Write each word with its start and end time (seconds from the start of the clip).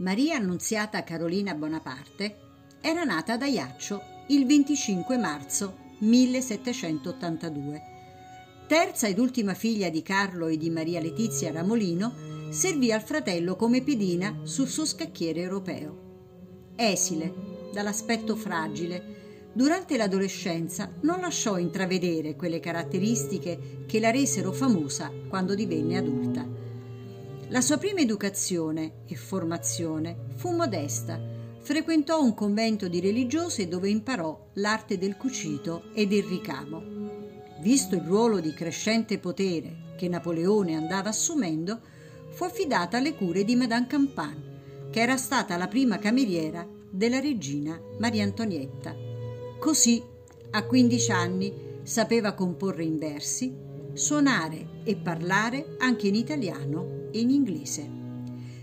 Maria 0.00 0.36
Annunziata 0.36 1.04
Carolina 1.04 1.54
Bonaparte 1.54 2.36
era 2.80 3.04
nata 3.04 3.34
ad 3.34 3.42
Ajaccio 3.42 4.00
il 4.28 4.46
25 4.46 5.18
marzo 5.18 5.76
1782. 5.98 7.82
Terza 8.66 9.08
ed 9.08 9.18
ultima 9.18 9.52
figlia 9.52 9.90
di 9.90 10.00
Carlo 10.00 10.46
e 10.46 10.56
di 10.56 10.70
Maria 10.70 11.02
Letizia 11.02 11.52
Ramolino, 11.52 12.48
servì 12.48 12.90
al 12.92 13.02
fratello 13.02 13.56
come 13.56 13.82
pedina 13.82 14.40
sul 14.44 14.68
suo 14.68 14.86
scacchiere 14.86 15.42
europeo. 15.42 16.72
Esile, 16.76 17.34
dall'aspetto 17.70 18.36
fragile, 18.36 19.50
durante 19.52 19.98
l'adolescenza 19.98 20.90
non 21.02 21.20
lasciò 21.20 21.58
intravedere 21.58 22.36
quelle 22.36 22.58
caratteristiche 22.58 23.84
che 23.86 24.00
la 24.00 24.10
resero 24.10 24.50
famosa 24.50 25.12
quando 25.28 25.54
divenne 25.54 25.98
adulta. 25.98 26.59
La 27.50 27.60
sua 27.60 27.78
prima 27.78 27.98
educazione 27.98 29.02
e 29.06 29.16
formazione 29.16 30.16
fu 30.36 30.54
modesta. 30.54 31.20
Frequentò 31.58 32.22
un 32.22 32.32
convento 32.32 32.86
di 32.86 33.00
religiose 33.00 33.66
dove 33.66 33.88
imparò 33.88 34.50
l'arte 34.54 34.98
del 34.98 35.16
cucito 35.16 35.90
e 35.92 36.06
del 36.06 36.22
ricamo. 36.22 36.80
Visto 37.60 37.96
il 37.96 38.02
ruolo 38.02 38.38
di 38.38 38.54
crescente 38.54 39.18
potere 39.18 39.94
che 39.96 40.06
Napoleone 40.06 40.76
andava 40.76 41.08
assumendo, 41.08 41.80
fu 42.28 42.44
affidata 42.44 42.98
alle 42.98 43.16
cure 43.16 43.42
di 43.42 43.56
Madame 43.56 43.88
Campan, 43.88 44.88
che 44.88 45.00
era 45.00 45.16
stata 45.16 45.56
la 45.56 45.66
prima 45.66 45.98
cameriera 45.98 46.64
della 46.88 47.18
regina 47.18 47.76
Maria 47.98 48.22
Antonietta. 48.22 48.94
Così, 49.58 50.00
a 50.52 50.64
15 50.64 51.10
anni, 51.10 51.52
sapeva 51.82 52.32
comporre 52.32 52.84
in 52.84 52.96
versi, 52.96 53.52
suonare 53.92 54.82
e 54.84 54.94
parlare 54.94 55.74
anche 55.78 56.06
in 56.06 56.14
italiano 56.14 56.99
in 57.12 57.30
inglese. 57.30 57.88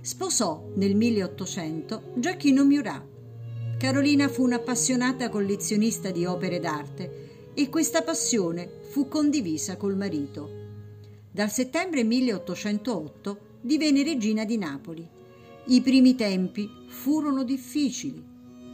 Sposò 0.00 0.70
nel 0.76 0.94
1800 0.94 2.12
Giacchino 2.16 2.64
Murat. 2.64 3.02
Carolina 3.78 4.28
fu 4.28 4.42
un'appassionata 4.44 5.28
collezionista 5.28 6.10
di 6.10 6.24
opere 6.24 6.60
d'arte 6.60 7.50
e 7.54 7.68
questa 7.68 8.02
passione 8.02 8.70
fu 8.90 9.08
condivisa 9.08 9.76
col 9.76 9.96
marito. 9.96 10.64
Dal 11.30 11.50
settembre 11.50 12.04
1808 12.04 13.38
divenne 13.60 14.02
regina 14.02 14.44
di 14.44 14.56
Napoli. 14.56 15.06
I 15.66 15.80
primi 15.82 16.14
tempi 16.14 16.70
furono 16.86 17.42
difficili. 17.42 18.24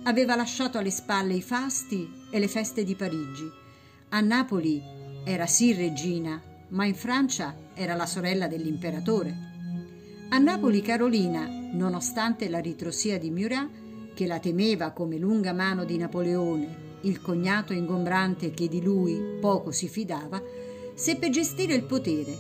Aveva 0.05 0.37
lasciato 0.37 0.79
alle 0.79 0.91
spalle 0.91 1.35
i 1.35 1.43
fasti 1.43 2.09
e 2.31 2.39
le 2.39 2.49
feste 2.49 2.85
di 2.85 2.95
Parigi. 2.95 3.51
A 4.11 4.21
Napoli 4.21 4.83
era 5.25 5.47
sì 5.47 5.73
regina, 5.73 6.41
ma 6.69 6.85
in 6.85 6.95
Francia 6.95 7.57
era 7.75 7.95
la 7.95 8.07
sorella 8.07 8.47
dell'imperatore. 8.47 9.52
A 10.33 10.39
Napoli 10.39 10.81
Carolina, 10.81 11.47
nonostante 11.75 12.49
la 12.49 12.59
ritrosia 12.59 13.19
di 13.19 13.31
Murat, 13.31 13.69
che 14.15 14.27
la 14.27 14.39
temeva 14.39 14.93
come 14.93 15.19
lunga 15.19 15.53
mano 15.53 15.85
di 15.85 15.99
Napoleone, 15.99 17.01
il 17.03 17.21
cognato 17.21 17.75
ingombrante 17.75 18.51
che 18.53 18.67
di 18.67 18.83
lui 18.83 19.37
poco 19.43 19.73
si 19.73 19.89
fidava, 19.89 20.43
seppe 20.95 21.29
gestire 21.29 21.75
il 21.75 21.85
potere 21.85 22.35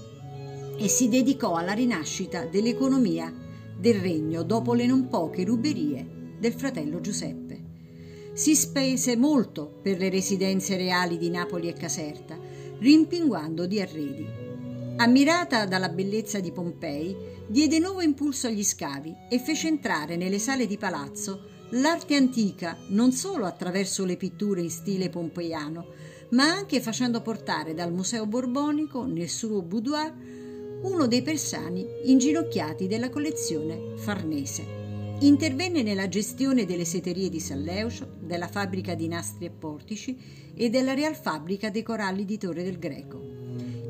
e 0.78 0.88
si 0.88 1.10
dedicò 1.10 1.56
alla 1.56 1.74
rinascita 1.74 2.46
dell'economia 2.46 3.30
del 3.78 3.96
regno 3.96 4.42
dopo 4.42 4.72
le 4.72 4.86
non 4.86 5.08
poche 5.08 5.44
ruberie 5.44 6.36
del 6.38 6.54
fratello 6.54 6.98
Giuseppe. 7.02 7.60
Si 8.32 8.56
spese 8.56 9.18
molto 9.18 9.80
per 9.82 9.98
le 9.98 10.08
residenze 10.08 10.78
reali 10.78 11.18
di 11.18 11.28
Napoli 11.28 11.68
e 11.68 11.74
Caserta, 11.74 12.38
rimpinguando 12.78 13.66
di 13.66 13.82
arredi. 13.82 14.51
Ammirata 14.97 15.64
dalla 15.66 15.88
bellezza 15.88 16.38
di 16.38 16.53
Pompei, 16.53 17.16
diede 17.47 17.78
nuovo 17.78 18.03
impulso 18.03 18.47
agli 18.47 18.62
scavi 18.62 19.14
e 19.28 19.38
fece 19.38 19.66
entrare 19.66 20.16
nelle 20.16 20.38
sale 20.38 20.66
di 20.66 20.76
palazzo 20.76 21.48
l'arte 21.70 22.14
antica 22.14 22.76
non 22.88 23.12
solo 23.12 23.47
attraverso 23.47 24.04
le 24.04 24.16
pitture 24.16 24.60
in 24.60 24.70
stile 24.70 25.08
pompeiano, 25.08 25.86
ma 26.31 26.44
anche 26.44 26.81
facendo 26.81 27.20
portare 27.22 27.75
dal 27.75 27.92
Museo 27.92 28.26
Borbonico 28.26 29.04
nel 29.04 29.28
suo 29.28 29.62
boudoir 29.62 30.12
uno 30.82 31.06
dei 31.06 31.22
persani 31.22 31.86
inginocchiati 32.04 32.86
della 32.86 33.10
collezione 33.10 33.97
farnese. 33.97 34.81
Intervenne 35.20 35.82
nella 35.82 36.08
gestione 36.08 36.64
delle 36.64 36.84
seterie 36.84 37.28
di 37.28 37.41
San 37.41 37.62
Leucio, 37.62 38.16
della 38.20 38.48
fabbrica 38.48 38.94
di 38.94 39.08
nastri 39.08 39.47
e 39.47 39.50
portici 39.50 40.52
e 40.54 40.69
della 40.69 40.94
Real 40.94 41.14
Fabbrica 41.14 41.70
dei 41.70 41.82
Coralli 41.82 42.25
di 42.25 42.38
Torre 42.38 42.64
del 42.64 42.78
Greco. 42.78 43.31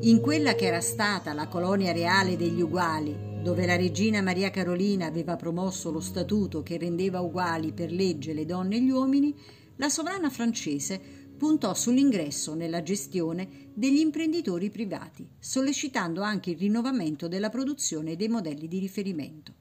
In 0.03 0.19
quella 0.19 0.53
che 0.53 0.65
era 0.65 0.81
stata 0.81 1.31
la 1.31 1.47
colonia 1.47 1.93
reale 1.93 2.35
degli 2.35 2.59
uguali 2.59 3.15
dove 3.41 3.65
la 3.65 3.77
regina 3.77 4.21
Maria 4.21 4.49
Carolina 4.49 5.05
aveva 5.05 5.37
promosso 5.37 5.91
lo 5.91 6.01
statuto 6.01 6.61
che 6.61 6.77
rendeva 6.77 7.21
uguali 7.21 7.71
per 7.71 7.89
legge 7.89 8.33
le 8.33 8.45
donne 8.45 8.75
e 8.75 8.81
gli 8.81 8.89
uomini, 8.89 9.33
la 9.77 9.87
sovrana 9.87 10.29
francese 10.29 10.99
puntò 11.37 11.73
sull'ingresso 11.73 12.53
nella 12.53 12.83
gestione 12.83 13.71
degli 13.73 13.99
imprenditori 13.99 14.69
privati, 14.69 15.25
sollecitando 15.39 16.21
anche 16.21 16.49
il 16.49 16.57
rinnovamento 16.57 17.29
della 17.29 17.49
produzione 17.49 18.17
dei 18.17 18.27
modelli 18.27 18.67
di 18.67 18.79
riferimento. 18.79 19.53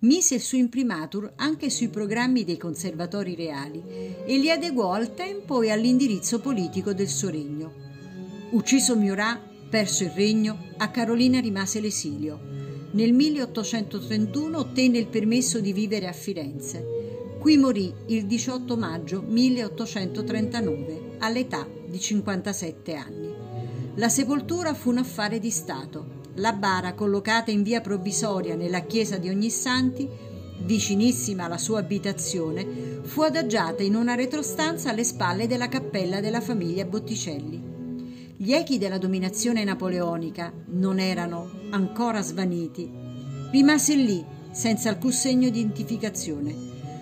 Mise 0.00 0.34
il 0.34 0.42
suo 0.42 0.58
imprimatur 0.58 1.32
anche 1.36 1.70
sui 1.70 1.88
programmi 1.88 2.44
dei 2.44 2.58
conservatori 2.58 3.34
reali 3.34 3.82
e 4.26 4.36
li 4.36 4.50
adeguò 4.50 4.92
al 4.92 5.14
tempo 5.14 5.62
e 5.62 5.70
all'indirizzo 5.70 6.38
politico 6.38 6.92
del 6.92 7.08
suo 7.08 7.30
regno. 7.30 7.87
Ucciso 8.50 8.96
Murat, 8.96 9.38
perso 9.68 10.04
il 10.04 10.10
regno, 10.10 10.58
a 10.78 10.88
Carolina 10.88 11.38
rimase 11.38 11.80
l'esilio 11.80 12.40
nel 12.92 13.12
1831 13.12 14.56
ottenne 14.56 14.96
il 14.96 15.08
permesso 15.08 15.60
di 15.60 15.74
vivere 15.74 16.08
a 16.08 16.12
Firenze. 16.12 17.36
Qui 17.38 17.58
morì 17.58 17.92
il 18.06 18.24
18 18.24 18.76
maggio 18.78 19.20
1839 19.20 21.16
all'età 21.18 21.68
di 21.86 22.00
57 22.00 22.94
anni. 22.94 23.34
La 23.96 24.08
sepoltura 24.08 24.72
fu 24.72 24.88
un 24.88 24.98
affare 24.98 25.38
di 25.38 25.50
Stato. 25.50 26.16
La 26.36 26.54
bara, 26.54 26.94
collocata 26.94 27.50
in 27.50 27.62
via 27.62 27.82
provvisoria 27.82 28.54
nella 28.54 28.80
chiesa 28.80 29.18
di 29.18 29.28
Ognissanti, 29.28 30.08
vicinissima 30.64 31.44
alla 31.44 31.58
sua 31.58 31.80
abitazione, 31.80 32.66
fu 33.02 33.20
adagiata 33.20 33.82
in 33.82 33.94
una 33.94 34.14
retrostanza 34.14 34.88
alle 34.88 35.04
spalle 35.04 35.46
della 35.46 35.68
cappella 35.68 36.20
della 36.20 36.40
famiglia 36.40 36.86
Botticelli. 36.86 37.77
Gli 38.40 38.52
echi 38.52 38.78
della 38.78 38.98
dominazione 38.98 39.64
napoleonica 39.64 40.52
non 40.66 41.00
erano 41.00 41.50
ancora 41.70 42.22
svaniti. 42.22 42.88
Rimase 43.50 43.96
lì, 43.96 44.24
senza 44.52 44.90
alcun 44.90 45.10
segno 45.10 45.50
di 45.50 45.58
identificazione. 45.58 46.54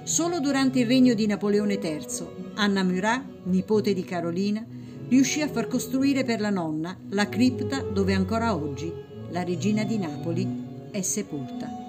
Solo 0.05 0.41
durante 0.41 0.79
il 0.79 0.87
regno 0.87 1.13
di 1.13 1.27
Napoleone 1.27 1.75
III, 1.75 2.55
Anna 2.55 2.83
Murat, 2.83 3.23
nipote 3.43 3.93
di 3.93 4.03
Carolina, 4.03 4.65
riuscì 5.09 5.43
a 5.43 5.49
far 5.49 5.67
costruire 5.67 6.25
per 6.25 6.41
la 6.41 6.49
nonna 6.49 6.97
la 7.11 7.29
cripta 7.29 7.83
dove 7.83 8.15
ancora 8.15 8.55
oggi 8.55 8.91
la 9.29 9.45
regina 9.45 9.85
di 9.85 9.99
Napoli 9.99 10.89
è 10.91 11.03
sepolta. 11.03 11.86